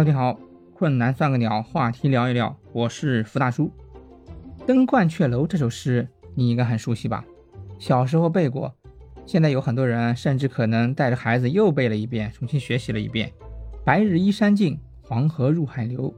[0.00, 0.40] Hello，你好，
[0.72, 3.70] 困难算个鸟，话题聊一聊，我是福大叔。
[4.64, 7.22] 《登鹳雀楼》这首诗你应该很熟悉吧？
[7.78, 8.74] 小时候背过，
[9.26, 13.30] 现在有很多人甚至可能带着孩子又背了一遍，重新学习了一遍。
[13.84, 16.14] 白日依山尽，黄河入海流。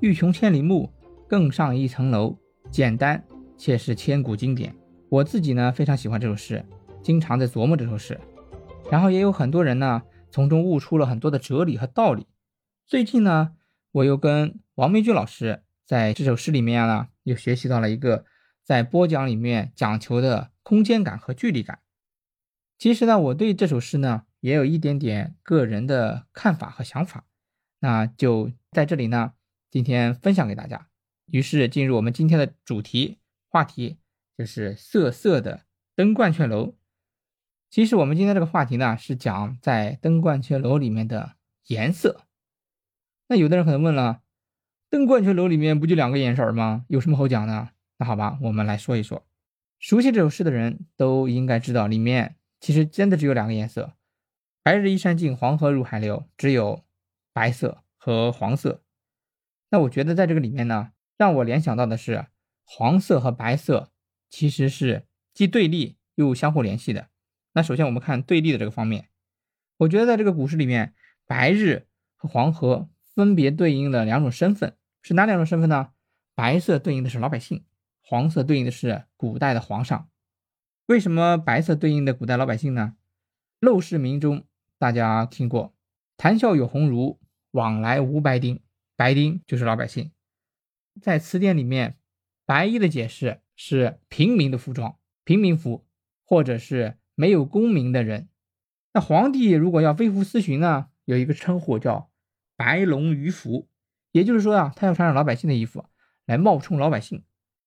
[0.00, 0.92] 欲穷千里目，
[1.26, 2.36] 更上一层楼。
[2.70, 3.24] 简单，
[3.56, 4.74] 却是千古经典。
[5.08, 6.62] 我自己呢，非常喜欢这首诗，
[7.02, 8.20] 经常在琢磨这首诗。
[8.90, 12.26] 然后也有很多人呢，从中悟出了很多的哲理和道理。
[12.86, 13.56] 最近呢，
[13.90, 18.26] 我又跟王明军老师在这首诗里面呢，又学习到了一个
[18.62, 21.80] 在播讲里面讲求的空间感和距离感。
[22.78, 27.24] 其实呢，我对这首诗呢，也有一点点个人的看法和想法，
[27.78, 29.32] 那就在这里呢，
[29.70, 30.88] 今天分享给大家。
[31.26, 33.98] 于是进入我们今天的主题话题，
[34.36, 35.62] 就是瑟瑟的
[35.94, 36.74] 登鹳雀楼。
[37.70, 41.36] 其实我们今天这个话题呢，是讲在登鹳雀楼里面的
[41.68, 42.26] 颜色。
[43.32, 44.20] 那有的人可能问了，
[44.90, 46.84] 登鹳雀楼里面不就两个颜色吗？
[46.88, 47.70] 有什么好讲的？
[47.96, 49.26] 那好吧，我们来说一说。
[49.78, 53.94] 熟悉这首诗的人都应该知道，里面其实真的只有两个颜色：
[54.62, 56.28] 白日依山尽，黄河入海流。
[56.36, 56.84] 只有
[57.32, 58.82] 白色和黄色。
[59.70, 62.26] 那我觉得在这个里面呢，让我联想到的是，
[62.66, 63.90] 黄色和白色
[64.28, 67.08] 其实是既对立又相互联系的。
[67.54, 69.08] 那首先我们看对立的这个方面，
[69.78, 70.92] 我觉得在这个古诗里面，
[71.26, 71.86] 白日
[72.16, 72.90] 和黄河。
[73.14, 75.92] 分别对应的两种身份是哪两种身份呢？
[76.34, 77.64] 白色对应的是老百姓，
[78.02, 80.08] 黄色对应的是古代的皇上。
[80.86, 82.96] 为什么白色对应的古代老百姓呢？
[83.66, 84.44] 《陋室铭》中
[84.78, 85.74] 大家听过
[86.16, 88.60] “谈笑有鸿儒，往来无白丁”，
[88.96, 90.10] 白丁就是老百姓。
[91.00, 91.98] 在词典里面，
[92.46, 95.86] 白衣的解释是平民的服装，平民服，
[96.24, 98.28] 或者是没有功名的人。
[98.94, 102.11] 那皇帝如果要微服私巡呢，有一个称呼叫。
[102.62, 103.68] 白龙鱼服，
[104.12, 105.84] 也就是说啊，他要穿上老百姓的衣服
[106.26, 107.24] 来冒充老百姓。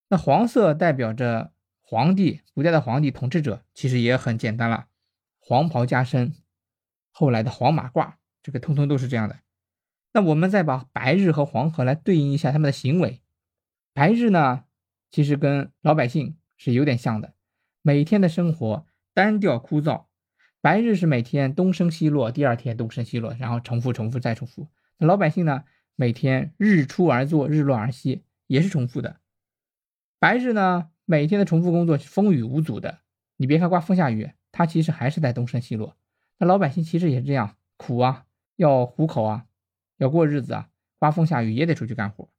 [0.08, 1.52] 那黄色代表着
[1.82, 4.86] 皇帝，古代的皇帝统治者，其实也很简单了，
[5.38, 6.34] 黄袍加身，
[7.12, 9.40] 后来的黄马褂，这个通通都是这样的。
[10.14, 13.22] 那我们再把白日和黄河来对应一下他们的行为。
[13.94, 14.64] 白日呢，
[15.12, 17.34] 其实跟老百姓是有点像的，
[17.82, 20.06] 每天的生活单调枯燥。
[20.62, 24.70] 白日是每天东升西落，第二天东升西落，然后重复、重复再重复。
[24.98, 25.64] 老百姓呢？
[25.98, 29.22] 每天日出而作，日落而息，也是重复的。
[30.20, 33.00] 白日呢，每天的重复工作是风雨无阻的。
[33.38, 35.96] 你别看刮风下雨，它其实还是在东升西落。
[36.38, 38.26] 那老百姓其实也是这样，苦啊，
[38.58, 39.46] 要糊口啊，
[39.98, 40.70] 要过日子啊，
[41.00, 42.30] 刮风下雨也得出去干活。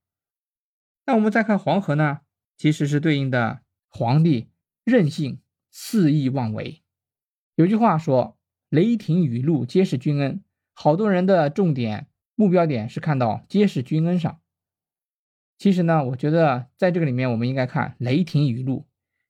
[1.06, 2.20] 那我们再看黄河呢，
[2.58, 4.50] 其实是对应的皇帝
[4.84, 5.40] 任性、
[5.70, 6.82] 肆意妄为。
[7.54, 8.36] 有句话说
[8.68, 10.42] ：“雷霆雨露皆是君恩。”
[10.74, 12.08] 好多人的重点。
[12.36, 14.40] 目标点是看到皆是君恩上。
[15.58, 18.86] 其实呢，我觉得在这个里面，我们应该看雷霆雨露，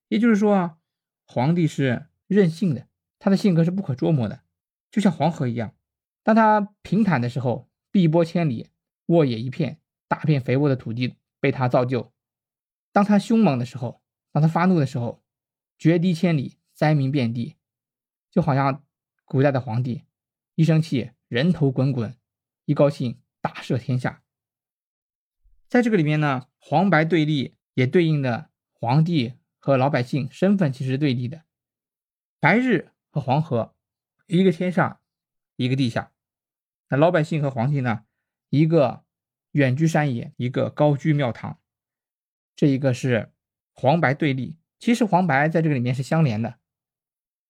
[0.09, 0.79] 也就是说啊，
[1.25, 4.43] 皇帝是任性的，他的性格是不可捉摸的，
[4.91, 5.75] 就像黄河一样。
[6.23, 8.71] 当他平坦的时候，碧波千里，
[9.07, 12.13] 沃野一片，大片肥沃的土地被他造就；
[12.93, 14.03] 当他凶猛的时候，
[14.33, 15.23] 当他发怒的时候，
[15.79, 17.55] 决堤千里，灾民遍地。
[18.33, 18.85] 就好像
[19.25, 20.03] 古代的皇帝
[20.57, 22.15] 一生气，人头滚滚。
[22.67, 24.25] 一高兴，大赦天下。
[25.69, 31.45] 在这个里面呢，黄白对立也对应的皇帝和老百姓身份其实对立的。
[32.41, 33.77] 白日和黄河，
[34.27, 35.01] 一个天上，
[35.55, 36.13] 一个地下。
[36.89, 38.05] 那老百姓和皇帝呢，
[38.51, 39.05] 一个
[39.53, 41.61] 远居山野，一个高居庙堂。
[42.57, 43.33] 这一个是
[43.73, 46.59] 黄白对立，其实黄白在这个里面是相连的。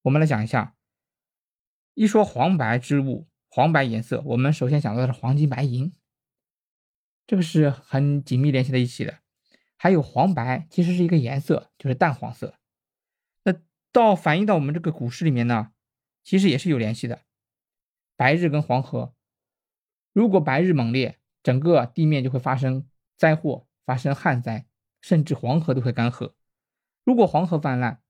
[0.02, 0.76] 我们来讲一下，
[1.94, 3.26] 一说黄白之物。
[3.56, 5.90] 黄白颜色，我们首先想到的是黄金、白银，
[7.26, 9.20] 这个是很紧密联系在一起的。
[9.78, 12.58] 还有黄白，其实是一个颜色，就是淡黄色。
[13.44, 13.54] 那
[13.90, 15.70] 到反映到我们这个股市里面呢，
[16.22, 17.22] 其实也是有联系的。
[18.14, 19.14] 白日跟黄河，
[20.12, 22.86] 如果白日猛烈，整个地面就会发生
[23.16, 24.66] 灾祸，发生旱灾，
[25.00, 26.34] 甚至黄河都会干涸。
[27.04, 28.02] 如果黄河泛滥，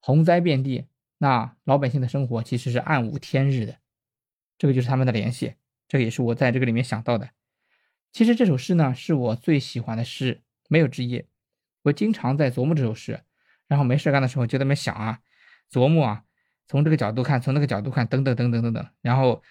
[0.00, 3.78] 洪灾遍地，那老百姓的生活其实是暗无天日的。
[4.62, 5.56] 这个就是他们的联系，
[5.88, 7.30] 这个也是我在这个里面想到的。
[8.12, 11.24] 其实这首诗呢，是我最喜欢的诗，没有之一。
[11.82, 13.24] 我经常在琢磨这首诗，
[13.66, 15.18] 然后没事干的时候就在那想啊，
[15.68, 16.24] 琢磨啊，
[16.68, 19.42] 从这个角度看，从那个角度看，等等等等等等，然后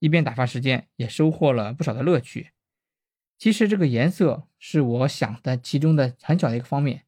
[0.00, 2.50] 一边打发时间，也收获了不少的乐趣。
[3.38, 7.04] 其实这个颜色是我想的其中的很小的一个方面。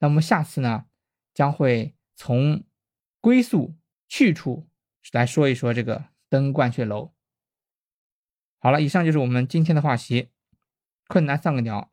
[0.00, 0.84] 那我们下次呢，
[1.32, 2.62] 将会从
[3.18, 3.74] 归宿
[4.06, 4.68] 去处
[5.12, 6.04] 来说一说这个。
[6.28, 7.12] 登鹳雀楼。
[8.58, 10.30] 好了，以上就是我们今天的话题，
[11.06, 11.92] 困难丧个鸟，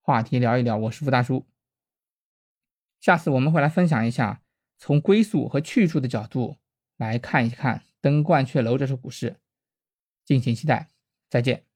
[0.00, 0.76] 话题聊一聊。
[0.76, 1.46] 我是付大叔，
[3.00, 4.42] 下次我们会来分享一下
[4.78, 6.58] 从归宿和去处的角度
[6.96, 9.40] 来看一看登鹳雀楼这首古诗，
[10.24, 10.88] 敬请期待，
[11.28, 11.66] 再见。